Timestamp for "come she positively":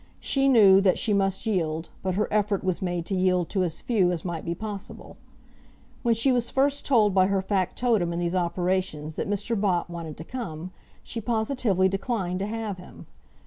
10.23-11.87